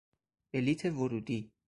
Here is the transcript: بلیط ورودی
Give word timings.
بلیط 0.51 0.81
ورودی 0.85 1.51